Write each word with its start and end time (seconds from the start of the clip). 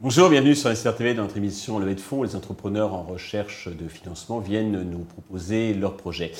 Bonjour, 0.00 0.30
bienvenue 0.30 0.56
sur 0.56 0.74
SRTV 0.74 1.14
dans 1.14 1.22
notre 1.22 1.36
émission 1.36 1.78
Levée 1.78 1.94
de 1.94 2.00
fonds. 2.00 2.22
Les 2.22 2.34
entrepreneurs 2.34 2.94
en 2.94 3.02
recherche 3.02 3.68
de 3.68 3.88
financement 3.88 4.40
viennent 4.40 4.82
nous 4.82 5.04
proposer 5.04 5.74
leurs 5.74 5.96
projets. 5.96 6.32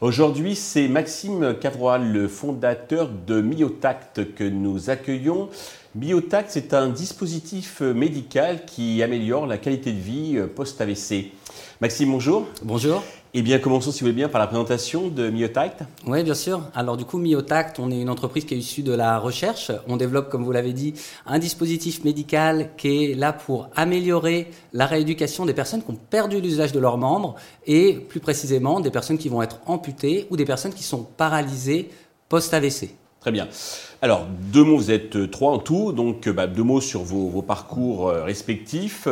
Aujourd'hui, 0.00 0.54
c'est 0.54 0.88
Maxime 0.88 1.54
Cavroal, 1.60 2.10
le 2.10 2.28
fondateur 2.28 3.08
de 3.08 3.40
Myotact, 3.40 4.34
que 4.34 4.44
nous 4.44 4.88
accueillons. 4.88 5.50
Myotact, 5.94 6.50
c'est 6.50 6.72
un 6.72 6.88
dispositif 6.88 7.80
médical 7.80 8.64
qui 8.64 9.02
améliore 9.02 9.46
la 9.46 9.58
qualité 9.58 9.92
de 9.92 10.00
vie 10.00 10.38
post-AVC. 10.54 11.32
Maxime, 11.80 12.12
bonjour. 12.12 12.46
Bonjour. 12.62 13.02
Eh 13.38 13.42
bien, 13.42 13.58
commençons, 13.58 13.92
si 13.92 14.00
vous 14.00 14.06
voulez 14.06 14.14
bien, 14.14 14.30
par 14.30 14.40
la 14.40 14.46
présentation 14.46 15.08
de 15.08 15.28
Myotact. 15.28 15.82
Oui, 16.06 16.24
bien 16.24 16.32
sûr. 16.32 16.62
Alors, 16.74 16.96
du 16.96 17.04
coup, 17.04 17.18
Myotact, 17.18 17.78
on 17.78 17.90
est 17.90 18.00
une 18.00 18.08
entreprise 18.08 18.46
qui 18.46 18.54
est 18.54 18.56
issue 18.56 18.82
de 18.82 18.94
la 18.94 19.18
recherche. 19.18 19.70
On 19.86 19.98
développe, 19.98 20.30
comme 20.30 20.42
vous 20.42 20.52
l'avez 20.52 20.72
dit, 20.72 20.94
un 21.26 21.38
dispositif 21.38 22.02
médical 22.02 22.70
qui 22.78 23.04
est 23.04 23.14
là 23.14 23.34
pour 23.34 23.68
améliorer 23.76 24.50
la 24.72 24.86
rééducation 24.86 25.44
des 25.44 25.52
personnes 25.52 25.82
qui 25.82 25.90
ont 25.90 25.98
perdu 26.08 26.40
l'usage 26.40 26.72
de 26.72 26.80
leurs 26.80 26.96
membres 26.96 27.34
et, 27.66 27.92
plus 28.08 28.20
précisément, 28.20 28.80
des 28.80 28.90
personnes 28.90 29.18
qui 29.18 29.28
vont 29.28 29.42
être 29.42 29.60
amputées 29.66 30.26
ou 30.30 30.38
des 30.38 30.46
personnes 30.46 30.72
qui 30.72 30.82
sont 30.82 31.02
paralysées 31.02 31.90
post-AVC. 32.30 32.94
Très 33.26 33.32
bien. 33.32 33.48
Alors, 34.02 34.24
deux 34.52 34.62
mots, 34.62 34.76
vous 34.76 34.92
êtes 34.92 35.16
euh, 35.16 35.26
trois 35.26 35.50
en 35.50 35.58
tout, 35.58 35.90
donc 35.90 36.28
euh, 36.28 36.32
bah, 36.32 36.46
deux 36.46 36.62
mots 36.62 36.80
sur 36.80 37.02
vos, 37.02 37.42
parcours 37.42 38.08
euh, 38.08 38.22
respectifs. 38.22 39.08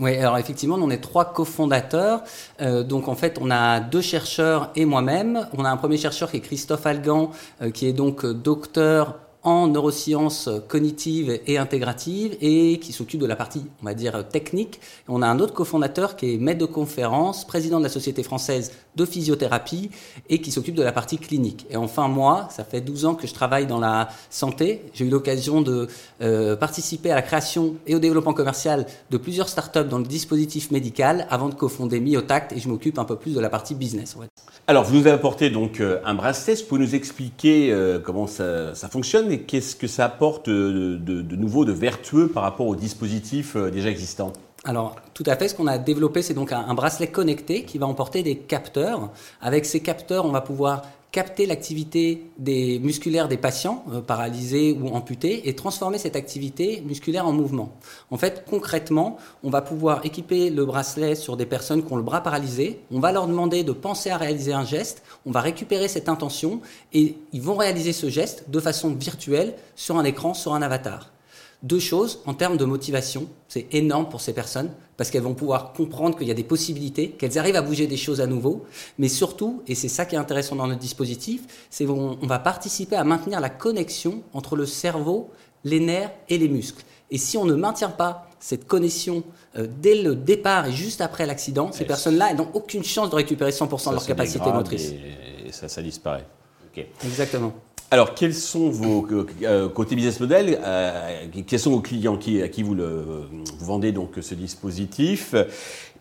Oui, 0.00 0.16
alors 0.16 0.36
effectivement, 0.36 0.74
on 0.80 0.90
est 0.90 1.00
trois 1.00 1.32
cofondateurs. 1.32 2.24
donc 2.58 3.06
en 3.06 3.14
fait, 3.14 3.38
on 3.40 3.52
a 3.52 3.78
deux 3.78 4.00
chercheurs 4.00 4.72
et 4.74 4.84
moi-même. 4.84 5.46
On 5.56 5.64
a 5.64 5.70
un 5.70 5.76
premier 5.76 5.96
chercheur 5.96 6.28
qui 6.28 6.38
est 6.38 6.40
Christophe 6.40 6.86
Algan, 6.86 7.30
qui 7.72 7.86
est 7.86 7.92
donc 7.92 8.26
docteur 8.26 9.14
en 9.46 9.68
neurosciences 9.68 10.50
cognitives 10.66 11.38
et 11.46 11.56
intégratives 11.56 12.36
et 12.40 12.80
qui 12.80 12.92
s'occupe 12.92 13.20
de 13.20 13.26
la 13.26 13.36
partie, 13.36 13.64
on 13.80 13.86
va 13.86 13.94
dire, 13.94 14.28
technique. 14.28 14.80
On 15.06 15.22
a 15.22 15.28
un 15.28 15.38
autre 15.38 15.54
cofondateur 15.54 16.16
qui 16.16 16.34
est 16.34 16.36
maître 16.36 16.58
de 16.58 16.66
conférence, 16.66 17.46
président 17.46 17.78
de 17.78 17.84
la 17.84 17.88
Société 17.88 18.24
française 18.24 18.72
de 18.96 19.04
physiothérapie 19.04 19.90
et 20.28 20.40
qui 20.40 20.50
s'occupe 20.50 20.74
de 20.74 20.82
la 20.82 20.90
partie 20.90 21.18
clinique. 21.18 21.64
Et 21.70 21.76
enfin, 21.76 22.08
moi, 22.08 22.48
ça 22.50 22.64
fait 22.64 22.80
12 22.80 23.04
ans 23.04 23.14
que 23.14 23.28
je 23.28 23.34
travaille 23.34 23.66
dans 23.66 23.78
la 23.78 24.08
santé. 24.30 24.82
J'ai 24.94 25.04
eu 25.04 25.10
l'occasion 25.10 25.60
de 25.60 25.86
euh, 26.22 26.56
participer 26.56 27.12
à 27.12 27.14
la 27.14 27.22
création 27.22 27.76
et 27.86 27.94
au 27.94 28.00
développement 28.00 28.34
commercial 28.34 28.86
de 29.10 29.16
plusieurs 29.16 29.48
startups 29.48 29.88
dans 29.88 29.98
le 29.98 30.06
dispositif 30.06 30.72
médical 30.72 31.28
avant 31.30 31.48
de 31.48 31.54
cofonder 31.54 32.00
Myotact 32.00 32.50
et 32.50 32.58
je 32.58 32.68
m'occupe 32.68 32.98
un 32.98 33.04
peu 33.04 33.14
plus 33.14 33.34
de 33.34 33.40
la 33.40 33.48
partie 33.48 33.76
business. 33.76 34.16
Alors, 34.66 34.82
vous 34.82 34.94
nous 34.94 35.00
avez 35.02 35.12
apporté 35.12 35.50
donc 35.50 35.78
euh, 35.78 36.00
un 36.04 36.14
bracelet. 36.14 36.56
Vous 36.56 36.64
pouvez 36.64 36.80
nous 36.80 36.96
expliquer 36.96 37.70
euh, 37.70 38.00
comment 38.00 38.26
ça 38.26 38.74
fonctionne 38.90 39.35
qu'est-ce 39.42 39.76
que 39.76 39.86
ça 39.86 40.04
apporte 40.04 40.48
de, 40.48 41.36
nouveau, 41.36 41.64
de 41.64 41.72
vertueux 41.72 42.28
par 42.28 42.42
rapport 42.42 42.66
aux 42.66 42.76
dispositifs 42.76 43.56
euh, 43.56 43.70
déjà 43.70 43.90
existants? 43.90 44.32
Alors, 44.64 44.96
tout 45.14 45.22
à 45.26 45.36
fait. 45.36 45.48
Ce 45.48 45.54
qu'on 45.54 45.68
a 45.68 45.78
développé, 45.78 46.22
c'est 46.22 46.34
donc 46.34 46.52
un, 46.52 46.74
bracelet 46.74 47.06
connecté 47.06 47.62
qui 47.62 47.78
va 47.78 47.86
emporter 47.86 48.22
des 48.22 48.36
capteurs. 48.36 49.10
Avec 49.40 49.64
ces 49.64 49.80
capteurs, 49.80 50.26
on 50.26 50.30
va 50.30 50.40
pouvoir 50.40 50.82
capter 51.16 51.46
l'activité 51.46 52.26
des 52.36 52.78
musculaires 52.78 53.26
des 53.26 53.38
patients 53.38 53.82
euh, 53.90 54.02
paralysés 54.02 54.76
ou 54.78 54.88
amputés 54.88 55.48
et 55.48 55.56
transformer 55.56 55.96
cette 55.96 56.14
activité 56.14 56.82
musculaire 56.86 57.26
en 57.26 57.32
mouvement. 57.32 57.72
En 58.10 58.18
fait, 58.18 58.44
concrètement, 58.46 59.16
on 59.42 59.48
va 59.48 59.62
pouvoir 59.62 60.04
équiper 60.04 60.50
le 60.50 60.66
bracelet 60.66 61.14
sur 61.14 61.38
des 61.38 61.46
personnes 61.46 61.82
qui 61.82 61.90
ont 61.90 61.96
le 61.96 62.02
bras 62.02 62.22
paralysé, 62.22 62.80
on 62.92 63.00
va 63.00 63.12
leur 63.12 63.28
demander 63.28 63.64
de 63.64 63.72
penser 63.72 64.10
à 64.10 64.18
réaliser 64.18 64.52
un 64.52 64.66
geste, 64.66 65.02
on 65.24 65.30
va 65.30 65.40
récupérer 65.40 65.88
cette 65.88 66.10
intention 66.10 66.60
et 66.92 67.16
ils 67.32 67.40
vont 67.40 67.56
réaliser 67.56 67.94
ce 67.94 68.10
geste 68.10 68.50
de 68.50 68.60
façon 68.60 68.90
virtuelle 68.92 69.54
sur 69.74 69.96
un 69.96 70.04
écran, 70.04 70.34
sur 70.34 70.52
un 70.52 70.60
avatar. 70.60 71.15
Deux 71.62 71.80
choses 71.80 72.20
en 72.26 72.34
termes 72.34 72.56
de 72.56 72.64
motivation, 72.64 73.28
c'est 73.48 73.66
énorme 73.72 74.08
pour 74.08 74.20
ces 74.20 74.32
personnes 74.32 74.70
parce 74.96 75.10
qu'elles 75.10 75.22
vont 75.22 75.34
pouvoir 75.34 75.72
comprendre 75.72 76.16
qu'il 76.16 76.26
y 76.26 76.30
a 76.30 76.34
des 76.34 76.44
possibilités, 76.44 77.10
qu'elles 77.10 77.38
arrivent 77.38 77.56
à 77.56 77.62
bouger 77.62 77.86
des 77.86 77.96
choses 77.96 78.20
à 78.20 78.26
nouveau, 78.26 78.64
mais 78.98 79.08
surtout, 79.08 79.62
et 79.66 79.74
c'est 79.74 79.88
ça 79.88 80.06
qui 80.06 80.14
est 80.14 80.18
intéressant 80.18 80.56
dans 80.56 80.66
notre 80.66 80.80
dispositif, 80.80 81.42
c'est 81.70 81.84
qu'on 81.84 82.18
va 82.22 82.38
participer 82.38 82.96
à 82.96 83.04
maintenir 83.04 83.40
la 83.40 83.50
connexion 83.50 84.22
entre 84.32 84.56
le 84.56 84.66
cerveau, 84.66 85.30
les 85.64 85.80
nerfs 85.80 86.12
et 86.28 86.38
les 86.38 86.48
muscles. 86.48 86.84
Et 87.10 87.18
si 87.18 87.36
on 87.36 87.44
ne 87.44 87.54
maintient 87.54 87.90
pas 87.90 88.28
cette 88.40 88.66
connexion 88.66 89.22
euh, 89.56 89.66
dès 89.80 90.02
le 90.02 90.14
départ 90.14 90.66
et 90.66 90.72
juste 90.72 91.00
après 91.00 91.26
l'accident, 91.26 91.72
ces 91.72 91.84
personnes-là 91.84 92.34
n'ont 92.34 92.50
aucune 92.54 92.84
chance 92.84 93.10
de 93.10 93.16
récupérer 93.16 93.50
100% 93.50 93.88
de 93.88 93.94
leur 93.94 94.06
capacité 94.06 94.52
motrice. 94.52 94.92
Et 95.46 95.52
ça, 95.52 95.68
ça 95.68 95.82
disparaît. 95.82 96.26
Exactement. 97.04 97.54
Alors, 97.90 98.14
quels 98.14 98.34
sont 98.34 98.68
vos 98.68 99.06
euh, 99.42 99.68
côté 99.68 99.94
business 99.94 100.18
model 100.18 100.58
euh, 100.64 101.26
Quels 101.46 101.60
sont 101.60 101.70
vos 101.70 101.80
clients? 101.80 102.16
Qui, 102.16 102.42
à 102.42 102.48
qui 102.48 102.64
vous, 102.64 102.74
le, 102.74 103.04
vous 103.58 103.64
vendez 103.64 103.92
donc 103.92 104.14
ce 104.20 104.34
dispositif? 104.34 105.34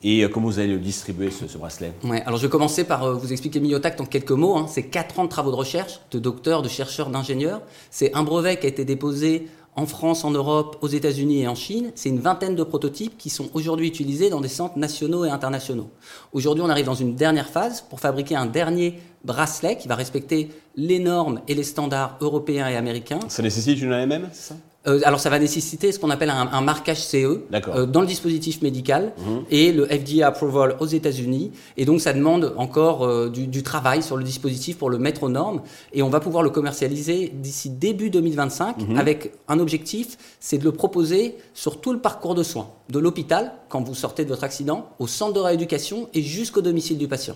Et 0.03 0.23
euh, 0.23 0.27
comment 0.27 0.47
vous 0.47 0.57
allez 0.57 0.73
le 0.73 0.79
distribuer 0.79 1.29
ce, 1.29 1.57
bracelet? 1.57 1.93
Ouais, 2.03 2.23
Alors, 2.25 2.39
je 2.39 2.47
vais 2.47 2.49
commencer 2.49 2.85
par 2.85 3.13
vous 3.13 3.31
expliquer 3.31 3.59
Miotact 3.59 4.01
en 4.01 4.05
quelques 4.05 4.31
mots. 4.31 4.57
Hein. 4.57 4.65
C'est 4.67 4.83
4 4.83 5.19
ans 5.19 5.23
de 5.25 5.29
travaux 5.29 5.51
de 5.51 5.55
recherche, 5.55 5.99
de 6.09 6.17
docteurs, 6.17 6.63
de 6.63 6.69
chercheurs, 6.69 7.11
d'ingénieurs. 7.11 7.61
C'est 7.91 8.15
un 8.15 8.23
brevet 8.23 8.57
qui 8.57 8.65
a 8.65 8.69
été 8.69 8.83
déposé 8.83 9.47
en 9.75 9.85
France, 9.85 10.23
en 10.23 10.31
Europe, 10.31 10.77
aux 10.81 10.87
États-Unis 10.87 11.41
et 11.41 11.47
en 11.47 11.55
Chine. 11.55 11.91
C'est 11.95 12.09
une 12.09 12.19
vingtaine 12.19 12.55
de 12.55 12.63
prototypes 12.63 13.17
qui 13.17 13.29
sont 13.29 13.49
aujourd'hui 13.53 13.87
utilisés 13.87 14.29
dans 14.29 14.41
des 14.41 14.47
centres 14.47 14.77
nationaux 14.77 15.25
et 15.25 15.29
internationaux. 15.29 15.89
Aujourd'hui, 16.33 16.63
on 16.63 16.69
arrive 16.69 16.85
dans 16.85 16.93
une 16.95 17.15
dernière 17.15 17.49
phase 17.49 17.81
pour 17.81 17.99
fabriquer 17.99 18.35
un 18.35 18.45
dernier 18.45 18.99
bracelet 19.23 19.77
qui 19.77 19.87
va 19.87 19.95
respecter 19.95 20.49
les 20.75 20.99
normes 20.99 21.41
et 21.47 21.55
les 21.55 21.63
standards 21.63 22.17
européens 22.21 22.69
et 22.69 22.75
américains. 22.75 23.19
Ça 23.27 23.41
nécessite 23.41 23.81
une 23.81 23.91
AMM, 23.91 24.29
c'est 24.31 24.53
ça? 24.53 24.55
Euh, 24.87 24.99
alors 25.03 25.19
ça 25.19 25.29
va 25.29 25.39
nécessiter 25.39 25.91
ce 25.91 25.99
qu'on 25.99 26.09
appelle 26.09 26.29
un, 26.29 26.61
marquage 26.61 27.03
CE 27.03 27.41
euh, 27.53 27.85
dans 27.85 28.01
le 28.01 28.07
dispositif 28.07 28.61
médical 28.61 29.13
mhm. 29.17 29.43
et 29.49 29.71
le 29.71 29.85
FDA 29.85 30.27
approval 30.27 30.75
aux 30.79 30.85
États-Unis. 30.85 31.51
Et 31.77 31.85
donc 31.85 32.01
ça 32.01 32.13
demande 32.13 32.53
encore 32.57 33.05
euh, 33.05 33.29
du, 33.29 33.63
travail 33.63 34.03
sur 34.03 34.17
le 34.17 34.23
dispositif 34.23 34.77
pour 34.77 34.89
le 34.89 34.97
mettre 34.97 35.23
aux 35.23 35.29
normes. 35.29 35.61
Et 35.93 36.03
on 36.03 36.09
va 36.09 36.19
pouvoir 36.19 36.43
le 36.43 36.49
commercialiser 36.49 37.31
d'ici 37.33 37.69
début 37.69 38.09
2025 38.09 38.77
mhm. 38.77 38.97
avec 38.97 39.33
un 39.47 39.59
objectif, 39.59 40.17
c'est 40.39 40.57
de 40.57 40.63
le 40.63 40.71
proposer 40.71 41.35
sur 41.53 41.81
tout 41.81 41.93
le 41.93 41.99
parcours 41.99 42.35
de 42.35 42.43
soins, 42.43 42.69
de 42.89 42.99
l'hôpital 42.99 43.53
quand 43.69 43.81
vous 43.81 43.95
sortez 43.95 44.23
de 44.23 44.29
votre 44.29 44.43
accident, 44.43 44.89
au 44.99 45.07
centre 45.07 45.33
de 45.33 45.39
rééducation 45.39 46.09
et 46.13 46.21
jusqu'au 46.21 46.61
domicile 46.61 46.97
du 46.97 47.07
patient. 47.07 47.35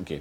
Ok. 0.00 0.20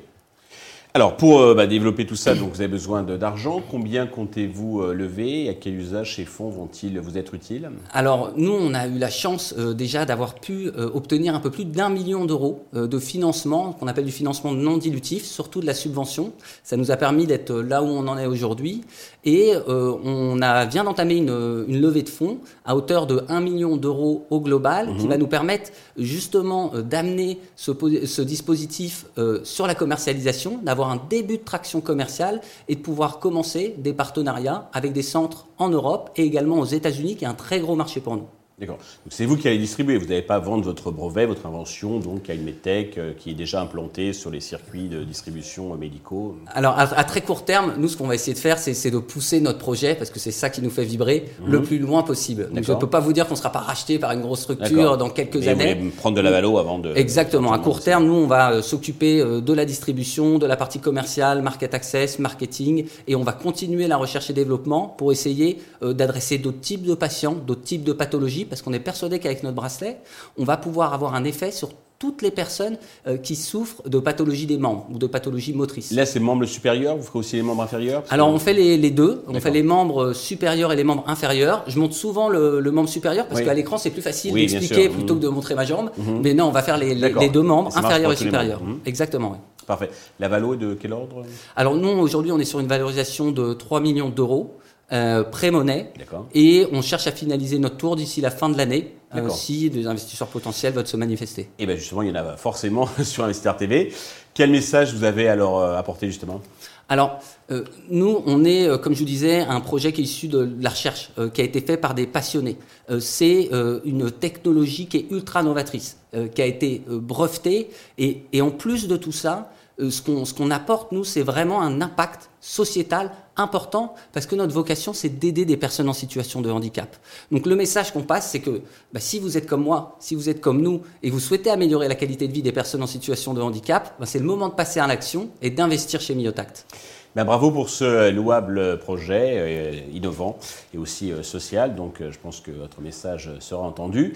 Alors, 0.96 1.18
pour 1.18 1.42
euh, 1.42 1.56
bah, 1.56 1.66
développer 1.66 2.06
tout 2.06 2.16
ça, 2.16 2.36
donc, 2.36 2.52
vous 2.54 2.62
avez 2.62 2.68
besoin 2.68 3.02
d'argent. 3.02 3.64
Combien 3.72 4.06
comptez-vous 4.06 4.81
euh, 4.84 4.94
lever 4.94 5.50
à 5.50 5.56
quel 5.56 5.74
usage 5.74 6.18
ces 6.18 6.24
fonds 6.24 6.52
vont-ils 6.52 7.00
vous 7.00 7.18
être 7.18 7.34
utiles? 7.34 7.72
Alors, 7.92 8.31
nous, 8.38 8.52
on 8.52 8.76
a 8.76 8.86
eu 8.86 9.00
la 9.00 9.09
chance 9.09 9.56
euh, 9.58 9.74
déjà 9.74 10.06
d'avoir 10.06 10.36
pu 10.36 10.70
obtenir 10.94 11.34
un 11.34 11.40
peu 11.40 11.50
plus 11.50 11.66
d'un 11.66 11.90
million 11.90 12.26
d'euros 12.26 12.66
de 12.74 13.00
financement, 13.00 13.74
qu'on 13.74 13.88
appelle 13.88 14.06
du 14.06 14.12
financement 14.12 14.52
non 14.52 14.78
dilutif, 14.78 15.24
surtout 15.26 15.62
de 15.62 15.66
la 15.66 15.74
subvention. 15.74 16.31
Ça 16.64 16.78
nous 16.78 16.92
a 16.92 16.96
permis 16.96 17.25
d'être 17.25 17.52
là 17.54 17.81
où 17.81 17.88
on 17.88 18.08
en 18.08 18.18
est 18.18 18.28
aujourd'hui. 18.28 18.84
Et 19.25 19.54
on 19.68 20.42
a, 20.42 20.66
vient 20.66 20.84
d'entamer 20.84 21.16
une, 21.16 21.66
une, 21.68 21.81
levée 21.81 22.04
de 22.04 22.10
fonds 22.10 22.40
à 22.66 22.75
hauteur 22.75 23.08
de 23.08 23.24
1 23.30 23.40
million 23.42 23.78
d'euros 23.78 24.25
au 24.30 24.42
global, 24.42 24.90
qui 24.98 25.04
mhm. 25.04 25.10
va 25.10 25.18
nous 25.18 25.28
permettre 25.28 25.72
justement 25.98 26.74
d'amener 26.78 27.40
ce, 27.56 27.72
ce, 28.06 28.22
dispositif 28.22 29.06
sur 29.44 29.68
la 29.68 29.75
commercialisation, 29.75 30.60
d'avoir 30.64 30.82
un 30.89 31.01
début 31.09 31.38
de 31.38 31.44
traction 31.44 31.81
commerciale 31.81 32.41
et 32.67 32.75
de 32.75 32.81
pouvoir 32.81 33.19
commencer 33.19 33.75
des 33.77 33.94
partenariats 33.94 34.69
avec 34.73 34.94
des 34.94 35.01
centres 35.01 35.47
en 35.57 35.69
Europe 35.69 36.11
et 36.16 36.23
également 36.23 36.59
aux 36.59 36.66
États-Unis, 36.66 37.16
qui 37.16 37.25
est 37.25 37.27
un 37.27 37.33
très 37.33 37.59
gros 37.59 37.75
marché 37.75 37.99
pour 37.99 38.16
nous. 38.16 38.27
D'accord. 38.59 38.78
C'est 39.09 39.25
vous 39.25 39.36
qui 39.36 39.47
allez 39.47 39.58
distribuer. 39.58 39.97
Vous 39.97 40.06
n'allez 40.06 40.22
pas 40.22 40.38
vendre 40.38 40.64
votre 40.64 40.91
brevet, 40.91 41.25
votre 41.25 41.47
invention, 41.47 42.00
donc 42.00 42.30
à 42.30 42.36
une 42.36 42.44
medtech 42.44 43.00
euh, 43.00 43.14
qui 43.18 43.31
est 43.31 43.34
déjà 43.34 43.59
implantée 43.59 44.14
sur 44.14 44.30
les 44.30 44.41
circuits 44.41 44.90
de 44.90 45.03
distribution 45.03 45.75
médicaux. 45.75 46.38
Alors 46.48 46.77
à, 46.77 47.04
très 47.04 47.22
court 47.22 47.45
terme, 47.45 47.74
nous 47.80 47.88
ce 47.88 47.98
qu'on 47.98 48.06
va 48.06 48.13
essayer 48.13 48.33
de 48.33 48.39
faire, 48.39 48.60
c'est 48.60 48.92
de 48.92 49.00
pousser 49.00 49.42
notre 49.42 49.57
projet 49.57 49.95
parce 49.95 50.12
que 50.12 50.19
c'est 50.19 50.31
ça 50.31 50.51
qui 50.51 50.62
nous 50.62 50.69
fait 50.69 50.83
vibrer 50.83 51.25
le 51.44 51.60
mhm. 51.60 51.66
plus 51.66 51.80
loin 51.80 52.04
possible. 52.04 52.50
Donc 52.54 52.63
je 52.63 52.72
ne 52.72 52.77
peux 52.77 52.89
pas 52.89 53.00
vous 53.00 53.12
dire 53.12 53.25
qu'on 53.25 53.33
ne 53.33 53.39
sera 53.39 53.51
pas 53.51 53.60
racheté 53.60 53.98
par 53.98 54.12
une 54.12 54.22
grosse 54.22 54.42
structure 54.42 54.98
dans 54.98 55.10
quelques 55.10 55.48
années. 55.48 55.74
Vous 55.74 55.89
prendre 55.89 56.16
de 56.16 56.22
la 56.22 56.30
valo 56.30 56.60
avant 56.60 56.77
de. 56.77 56.94
Exactement. 56.95 57.54
À 57.54 57.60
court 57.60 57.81
terme, 57.81 58.06
nous 58.06 58.13
on 58.13 58.27
va 58.27 58.51
euh, 58.51 58.62
s'occuper 58.62 59.19
euh, 59.19 59.42
de 59.42 59.54
la 59.54 59.66
distribution, 59.66 60.38
de 60.38 60.45
la 60.45 60.57
partie 60.57 60.80
commerciale, 60.80 61.42
market 61.42 61.74
access, 61.74 62.19
marketing, 62.19 62.86
et 63.07 63.16
on 63.16 63.24
va 63.24 63.33
continuer 63.33 63.88
la 63.88 63.98
recherche 63.98 64.30
et 64.30 64.33
développement 64.33 64.88
pour 64.88 65.12
essayer 65.12 65.60
d'adresser 65.81 66.38
d'autres 66.38 66.62
types 66.62 66.83
de 66.83 66.94
patients, 66.94 67.33
d'autres 67.33 67.63
types 67.63 67.83
de 67.83 67.94
pathologies 67.94 68.43
parce 68.45 68.62
qu'on 68.62 68.74
est 68.74 68.80
persuadé 68.80 69.19
qu'avec 69.19 69.44
notre 69.44 69.56
bracelet, 69.56 69.98
on 70.38 70.44
va 70.44 70.57
pouvoir 70.57 70.94
avoir 70.94 71.16
un 71.16 71.24
effet 71.24 71.51
sur 71.51 71.69
toutes 72.04 72.22
les 72.22 72.31
personnes 72.31 72.78
euh, 73.07 73.16
qui 73.16 73.38
souffrent 73.38 73.88
de 73.88 73.98
pathologie 73.98 74.45
des 74.45 74.57
membres 74.57 74.88
ou 74.92 74.98
de 74.98 75.07
pathologie 75.07 75.54
motrice. 75.54 75.92
Là, 75.92 76.06
c'est 76.06 76.19
membres 76.19 76.44
supérieurs, 76.44 76.98
vous 76.98 77.04
ferez 77.04 77.19
aussi 77.19 77.36
les 77.38 77.44
membres 77.44 77.63
inférieurs 77.63 78.04
Alors, 78.10 78.28
on 78.28 78.40
fait 78.40 78.51
les, 78.51 78.92
deux. 78.92 79.24
On 79.30 79.40
fait 79.40 79.51
les 79.51 79.63
membres 79.63 80.12
supérieurs 80.12 80.74
et 80.74 80.75
les 80.75 80.84
membres 80.84 81.06
inférieurs. 81.07 81.63
Je 81.68 81.80
montre 81.80 81.95
souvent 81.95 82.28
le, 82.28 82.60
membre 82.72 82.90
supérieur 82.90 83.25
parce 83.28 83.42
qu'à 83.42 83.54
l'écran, 83.54 83.78
c'est 83.78 83.90
plus 83.90 84.01
facile 84.01 84.34
d'expliquer 84.34 84.89
plutôt 84.89 85.16
que 85.16 85.22
de 85.22 85.30
montrer 85.30 85.56
ma 85.56 85.63
jambe. 85.63 85.92
Mhm. 85.98 86.19
Mais 86.22 86.34
non, 86.34 86.48
on 86.48 86.51
va 86.51 86.62
faire 86.62 86.78
les, 86.78 87.30
deux 87.30 87.42
membres, 87.42 87.75
inférieurs 87.78 88.12
et 88.12 88.18
supérieurs. 88.18 88.62
Mhm. 88.62 88.80
Exactement, 88.86 89.31
oui. 89.31 89.38
Parfait. 89.66 89.89
La 90.19 90.28
valo 90.28 90.56
est 90.56 90.57
de 90.57 90.74
quel 90.74 90.92
ordre? 90.92 91.24
Alors 91.56 91.75
nous, 91.75 91.88
aujourd'hui, 91.88 92.34
on 92.34 92.39
est 92.39 92.44
sur 92.44 92.60
une 92.60 92.68
valorisation 92.68 93.31
de 93.31 93.54
3 93.54 93.80
millions 93.80 94.10
d'euros. 94.10 94.57
Euh, 94.94 95.24
pré-monnaie. 95.24 95.92
Et 96.36 96.68
on 96.72 96.84
cherche 96.84 97.07
à 97.07 97.12
finaliser 97.12 97.57
notre 97.57 97.78
tour 97.78 97.95
d'ici 97.95 98.22
la 98.22 98.30
fin 98.30 98.50
de 98.50 98.57
l'année, 98.57 98.94
euh, 99.16 99.28
si 99.30 99.69
des 99.72 99.88
investisseurs 99.88 100.28
potentiels 100.28 100.74
veulent 100.74 100.86
se 100.86 100.98
manifester. 100.98 101.50
Et 101.57 101.66
bien 101.66 101.75
justement, 101.75 102.04
il 102.04 102.10
y 102.10 102.12
en 102.12 102.16
a 102.16 102.38
forcément 102.38 102.88
sur 103.04 103.24
Investisseur 103.24 103.57
TV. 103.57 103.92
Quel 104.36 104.51
message 104.51 104.94
vous 104.94 105.04
avez 105.04 105.28
alors 105.28 105.62
euh, 105.62 105.78
apporté 105.78 106.07
justement? 106.07 106.42
Alors, 106.90 107.19
euh, 107.50 107.63
nous, 107.90 108.22
on 108.25 108.44
est, 108.44 108.68
euh, 108.68 108.78
comme 108.78 108.94
je 108.94 109.00
vous 109.00 109.06
disais, 109.06 109.42
un 109.42 109.62
projet 109.62 109.94
qui 109.94 110.01
est 110.01 110.04
issu 110.04 110.28
de 110.28 110.56
la 110.60 110.69
recherche, 110.69 111.12
euh, 111.18 111.30
qui 111.30 111.42
a 111.42 111.44
été 111.44 111.62
fait 111.62 111.78
par 111.78 111.94
des 111.94 112.06
passionnés. 112.07 112.57
C'est 113.00 113.50
une 113.86 114.12
technologie 114.12 114.88
qui 114.88 114.98
est 114.98 115.06
ultra 115.10 115.42
novatrice, 115.42 115.98
qui 116.36 116.42
a 116.42 116.46
été 116.46 116.84
brevetée. 116.88 117.69
Et, 117.98 118.24
et 118.34 118.42
en 118.42 118.51
plus 118.51 118.89
de 118.89 118.98
tout 118.98 119.13
ça, 119.13 119.51
ce 119.80 120.02
qu'on 120.02 120.25
ce 120.25 120.34
qu'on 120.34 120.52
apporte, 120.52 120.92
nous, 120.92 121.04
c'est 121.04 121.22
vraiment 121.22 121.62
un 121.62 121.81
impact 121.81 122.30
sociétal 122.40 123.12
important, 123.36 123.96
parce 124.12 124.28
que 124.28 124.36
notre 124.36 124.54
vocation, 124.54 124.94
c'est 124.94 125.10
d'aider 125.10 125.46
des 125.46 125.58
personnes 125.58 125.90
en 125.90 125.94
situation 125.94 126.42
de 126.42 126.52
handicap. 126.52 126.96
Donc 127.31 127.46
le 127.46 127.56
message 127.56 127.92
qu'on 127.92 128.04
passe, 128.04 128.30
c'est 128.31 128.40
que 128.40 128.62
bah, 128.94 129.00
si 129.00 129.20
vous 129.20 129.38
êtes 129.38 129.48
comme 129.48 129.64
moi, 129.64 129.96
si 130.00 130.14
vous 130.14 130.30
êtes 130.30 130.42
comme 130.42 130.62
nous, 130.62 130.81
et 131.02 131.10
vous 131.10 131.20
souhaitez 131.20 131.50
améliorer 131.50 131.88
la 131.88 131.96
qualité 131.96 132.28
de 132.28 132.34
vie 132.34 132.44
des 132.44 132.52
personnes 132.52 132.84
en 132.84 132.88
situation 132.88 133.34
de 133.34 133.42
handicap, 133.42 133.96
bah, 134.00 134.06
c'est 134.06 134.20
le 134.20 134.25
moment 134.25 134.50
de 134.50 134.54
passer 134.54 134.80
à 134.80 134.88
l'action 134.88 135.30
et 135.42 135.50
d'investir 135.50 136.02
chez 136.02 136.14
Miotact. 136.14 136.66
Ben, 137.15 137.25
bravo 137.25 137.51
pour 137.51 137.69
ce 137.69 138.10
louable 138.10 138.80
projet 138.80 139.36
euh, 139.38 139.71
innovant 139.94 140.39
et 140.74 140.80
aussi 140.80 141.12
euh, 141.12 141.21
social. 141.21 141.75
Donc, 141.75 142.01
euh, 142.01 142.12
je 142.12 142.18
pense 142.18 142.39
que 142.39 142.50
votre 142.50 142.81
message 142.81 143.30
sera 143.39 143.62
entendu. 143.62 144.13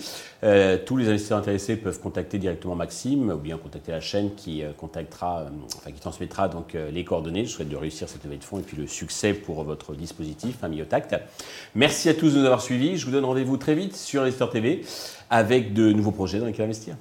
Tous 0.85 0.97
les 0.97 1.07
investisseurs 1.07 1.38
intéressés 1.38 1.75
peuvent 1.75 1.99
contacter 1.99 2.39
directement 2.39 2.73
Maxime 2.73 3.29
ou 3.29 3.38
bien 3.38 3.57
contacter 3.57 3.91
la 3.91 4.01
chaîne 4.01 4.33
qui 4.35 4.63
contactera, 4.77 5.45
enfin 5.75 5.91
qui 5.91 5.99
transmettra 5.99 6.47
donc 6.47 6.75
les 6.91 7.03
coordonnées. 7.03 7.45
Je 7.45 7.51
souhaite 7.51 7.69
de 7.69 7.75
réussir 7.75 8.07
cette 8.07 8.23
levée 8.23 8.38
de 8.38 8.44
fonds 8.44 8.59
et 8.59 8.61
puis 8.61 8.77
le 8.77 8.88
succès 8.88 9.33
pour 9.33 9.63
votre 9.63 9.94
dispositif, 9.94 10.63
hein. 10.63 10.69
Merci 11.75 12.09
à 12.09 12.13
tous 12.13 12.33
de 12.33 12.39
nous 12.39 12.45
avoir 12.45 12.61
suivis. 12.61 12.97
Je 12.97 13.05
vous 13.05 13.11
donne 13.11 13.25
rendez-vous 13.25 13.57
très 13.57 13.75
vite 13.75 13.95
sur 13.95 14.21
Investor 14.21 14.49
TV 14.49 14.81
avec 15.29 15.73
de 15.73 15.91
nouveaux 15.91 16.11
projets 16.11 16.39
dans 16.39 16.45
lesquels 16.45 16.65
investir. 16.65 16.95